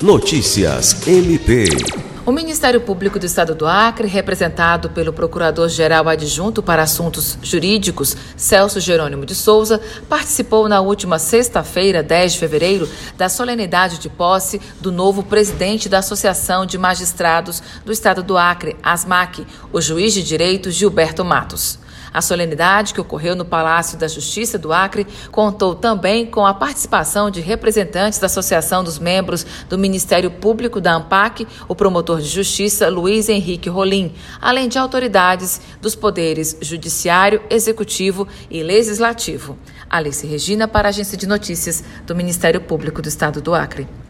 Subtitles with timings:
[0.00, 1.66] Notícias MP.
[2.24, 8.78] O Ministério Público do Estado do Acre, representado pelo Procurador-Geral Adjunto para Assuntos Jurídicos, Celso
[8.78, 14.92] Jerônimo de Souza, participou na última sexta-feira, 10 de fevereiro, da solenidade de posse do
[14.92, 20.70] novo presidente da Associação de Magistrados do Estado do Acre, ASMAC, o juiz de direito
[20.70, 21.76] Gilberto Matos.
[22.12, 27.30] A solenidade, que ocorreu no Palácio da Justiça do Acre, contou também com a participação
[27.30, 32.88] de representantes da Associação dos Membros do Ministério Público da ANPAC, o promotor de justiça
[32.88, 39.58] Luiz Henrique Rolim, além de autoridades dos poderes Judiciário, Executivo e Legislativo.
[39.88, 43.88] Alice Regina, para a Agência de Notícias do Ministério Público do Estado do Acre.